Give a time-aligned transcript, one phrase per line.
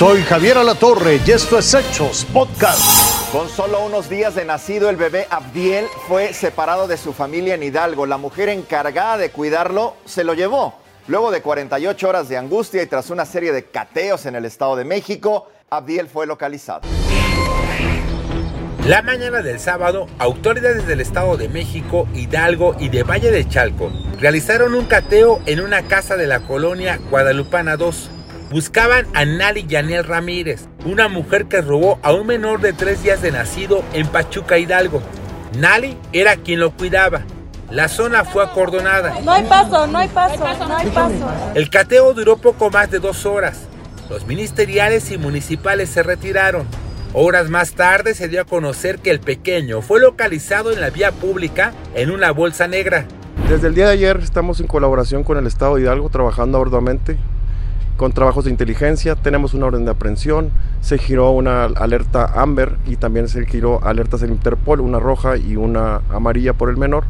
[0.00, 3.30] Soy Javier Alatorre y esto es Hechos Podcast.
[3.32, 7.62] Con solo unos días de nacido, el bebé Abdiel fue separado de su familia en
[7.62, 8.06] Hidalgo.
[8.06, 10.72] La mujer encargada de cuidarlo se lo llevó.
[11.06, 14.74] Luego de 48 horas de angustia y tras una serie de cateos en el Estado
[14.74, 16.80] de México, Abdiel fue localizado.
[18.86, 23.92] La mañana del sábado, autoridades del Estado de México, Hidalgo y de Valle de Chalco
[24.18, 28.12] realizaron un cateo en una casa de la colonia Guadalupana 2.
[28.50, 33.22] Buscaban a Nali Yanel Ramírez, una mujer que robó a un menor de tres días
[33.22, 35.00] de nacido en Pachuca, Hidalgo.
[35.56, 37.20] Nali era quien lo cuidaba.
[37.70, 39.20] La zona fue acordonada.
[39.20, 41.30] No hay paso, no hay paso, no hay paso.
[41.54, 43.68] El cateo duró poco más de dos horas.
[44.08, 46.66] Los ministeriales y municipales se retiraron.
[47.12, 51.12] Horas más tarde se dio a conocer que el pequeño fue localizado en la vía
[51.12, 53.06] pública en una bolsa negra.
[53.48, 57.16] Desde el día de ayer estamos en colaboración con el Estado de Hidalgo trabajando arduamente
[58.00, 59.14] con trabajos de inteligencia.
[59.14, 64.22] Tenemos una orden de aprehensión, se giró una alerta Amber y también se giró alertas
[64.22, 67.04] del Interpol, una roja y una amarilla por el menor.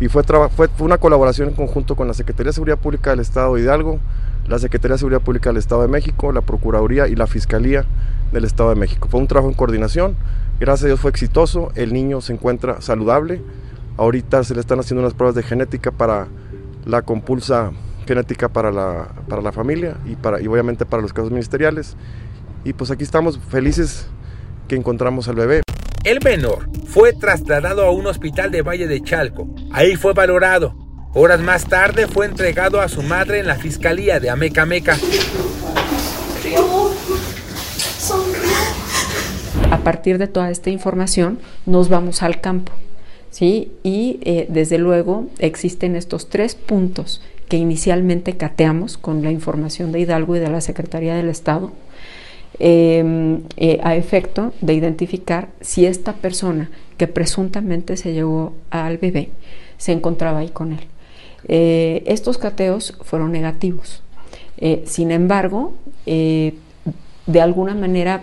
[0.00, 3.54] Y fue, fue, una colaboración en conjunto con la Secretaría de Seguridad Pública del Estado
[3.54, 4.00] de Hidalgo,
[4.48, 7.86] la Secretaría de Seguridad Pública del Estado de México, la Procuraduría y la Fiscalía
[8.32, 9.08] del Estado de México.
[9.10, 10.14] Fue un trabajo en coordinación,
[10.60, 13.40] gracias a Dios fue exitoso, el niño se encuentra saludable,
[13.96, 16.26] ahorita se le están haciendo unas pruebas de genética para
[16.84, 17.72] la compulsa
[18.12, 21.96] genética para la, para la familia y, para, y obviamente para los casos ministeriales.
[22.64, 24.06] Y pues aquí estamos felices
[24.68, 25.62] que encontramos al bebé.
[26.04, 29.48] El menor fue trasladado a un hospital de Valle de Chalco.
[29.70, 30.76] Ahí fue valorado.
[31.14, 34.96] Horas más tarde fue entregado a su madre en la fiscalía de Amecameca.
[39.70, 42.72] A partir de toda esta información nos vamos al campo.
[43.30, 43.72] ¿sí?
[43.82, 47.22] Y eh, desde luego existen estos tres puntos
[47.52, 51.70] que inicialmente cateamos con la información de Hidalgo y de la Secretaría del Estado
[52.58, 59.28] em, eh, a efecto de identificar si esta persona que presuntamente se llevó al bebé
[59.76, 60.80] se encontraba ahí con él.
[61.46, 64.02] Eh, estos cateos fueron negativos.
[64.86, 65.74] sin embargo,
[66.06, 68.22] de alguna manera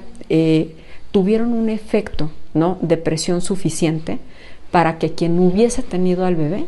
[1.12, 2.80] tuvieron un efecto ¿no?
[2.82, 4.18] de presión suficiente
[4.72, 6.66] para que quien hubiese tenido al bebé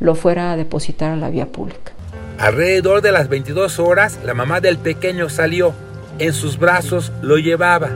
[0.00, 1.92] lo fuera a depositar a la vía pública.
[2.40, 5.74] Alrededor de las 22 horas, la mamá del pequeño salió.
[6.18, 7.90] En sus brazos lo llevaba.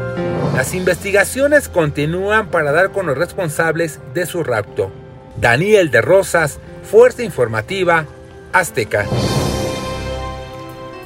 [0.55, 4.93] Las investigaciones continúan para dar con los responsables de su rapto.
[5.39, 8.05] Daniel de Rosas, Fuerza Informativa,
[8.53, 9.07] Azteca.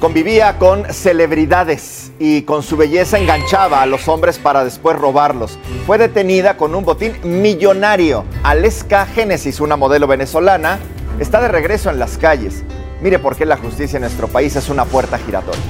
[0.01, 5.57] Convivía con celebridades y con su belleza enganchaba a los hombres para después robarlos.
[5.87, 8.25] Fue detenida con un botín millonario.
[8.43, 10.77] Aleska Génesis, una modelo venezolana,
[11.21, 12.65] está de regreso en las calles.
[13.01, 15.61] Mire por qué la justicia en nuestro país es una puerta giratoria.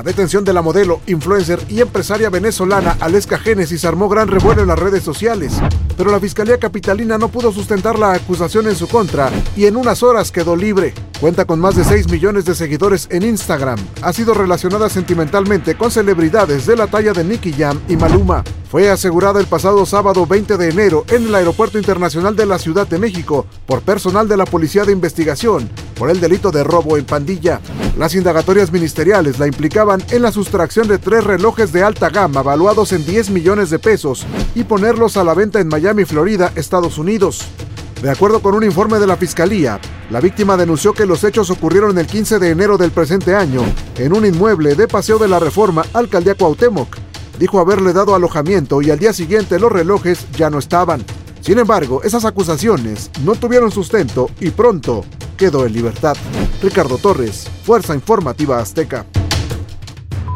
[0.00, 4.68] La detención de la modelo, influencer y empresaria venezolana Aleska Génesis armó gran revuelo en
[4.68, 5.60] las redes sociales,
[5.94, 10.02] pero la Fiscalía Capitalina no pudo sustentar la acusación en su contra y en unas
[10.02, 10.94] horas quedó libre.
[11.20, 13.78] Cuenta con más de 6 millones de seguidores en Instagram.
[14.00, 18.42] Ha sido relacionada sentimentalmente con celebridades de la talla de Nicky Jam y Maluma.
[18.70, 22.86] Fue asegurada el pasado sábado 20 de enero en el Aeropuerto Internacional de la Ciudad
[22.86, 25.68] de México por personal de la Policía de Investigación
[26.00, 27.60] por el delito de robo en pandilla.
[27.98, 32.92] Las indagatorias ministeriales la implicaban en la sustracción de tres relojes de alta gama valuados
[32.92, 34.24] en 10 millones de pesos
[34.54, 37.42] y ponerlos a la venta en Miami, Florida, Estados Unidos.
[38.00, 39.78] De acuerdo con un informe de la Fiscalía,
[40.08, 43.60] la víctima denunció que los hechos ocurrieron el 15 de enero del presente año
[43.98, 46.96] en un inmueble de Paseo de la Reforma, Alcaldía Cuauhtémoc.
[47.38, 51.04] Dijo haberle dado alojamiento y al día siguiente los relojes ya no estaban.
[51.42, 55.04] Sin embargo, esas acusaciones no tuvieron sustento y pronto
[55.40, 56.18] quedó en libertad.
[56.62, 59.06] Ricardo Torres, Fuerza Informativa Azteca.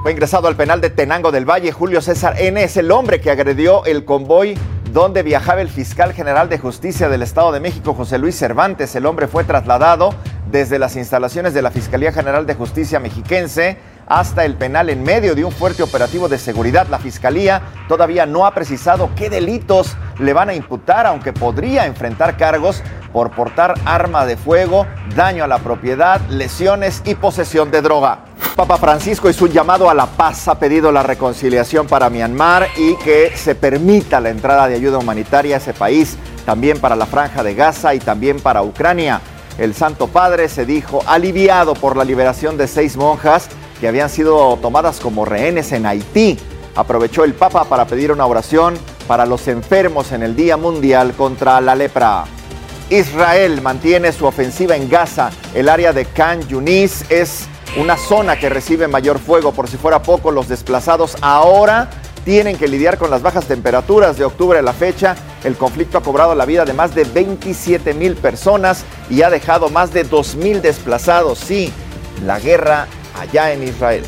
[0.03, 1.72] Fue ingresado al penal de Tenango del Valle.
[1.72, 2.65] Julio César N.
[2.65, 4.56] es el hombre que agredió el convoy
[4.94, 8.94] donde viajaba el fiscal general de justicia del Estado de México, José Luis Cervantes.
[8.94, 10.14] El hombre fue trasladado
[10.50, 13.76] desde las instalaciones de la Fiscalía General de Justicia mexiquense
[14.06, 16.87] hasta el penal en medio de un fuerte operativo de seguridad.
[16.88, 22.37] La Fiscalía todavía no ha precisado qué delitos le van a imputar, aunque podría enfrentar
[22.37, 22.82] cargos
[23.12, 28.25] por portar arma de fuego, daño a la propiedad, lesiones y posesión de droga.
[28.56, 32.96] Papa Francisco hizo un llamado a la paz, ha pedido la reconciliación para Myanmar y
[32.99, 37.43] que se permita la entrada de ayuda humanitaria a ese país, también para la franja
[37.43, 39.20] de Gaza y también para Ucrania.
[39.58, 43.49] El Santo Padre se dijo aliviado por la liberación de seis monjas
[43.81, 46.38] que habían sido tomadas como rehenes en Haití.
[46.75, 48.75] Aprovechó el Papa para pedir una oración
[49.06, 52.25] para los enfermos en el Día Mundial contra la lepra.
[52.91, 55.31] Israel mantiene su ofensiva en Gaza.
[55.55, 59.53] El área de Khan Yunis es una zona que recibe mayor fuego.
[59.53, 61.91] Por si fuera poco, los desplazados ahora
[62.25, 65.17] tienen que lidiar con las bajas temperaturas de octubre a la fecha.
[65.44, 69.69] El conflicto ha cobrado la vida de más de 27 mil personas y ha dejado
[69.69, 71.38] más de 2 mil desplazados.
[71.38, 71.73] Sí,
[72.25, 74.05] la guerra allá en Israel.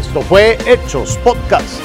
[0.00, 1.80] Esto fue Hechos Podcast.